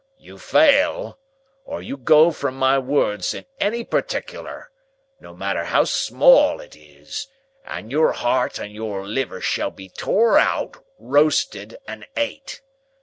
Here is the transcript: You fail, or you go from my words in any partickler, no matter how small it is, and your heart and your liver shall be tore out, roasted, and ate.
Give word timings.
You 0.17 0.39
fail, 0.39 1.19
or 1.63 1.79
you 1.79 1.95
go 1.95 2.31
from 2.31 2.55
my 2.55 2.79
words 2.79 3.35
in 3.35 3.45
any 3.59 3.83
partickler, 3.83 4.71
no 5.19 5.35
matter 5.35 5.65
how 5.65 5.83
small 5.83 6.59
it 6.59 6.75
is, 6.75 7.27
and 7.65 7.91
your 7.91 8.13
heart 8.13 8.57
and 8.57 8.73
your 8.73 9.05
liver 9.05 9.41
shall 9.41 9.69
be 9.69 9.89
tore 9.89 10.39
out, 10.39 10.83
roasted, 10.97 11.77
and 11.87 12.07
ate. 12.17 12.63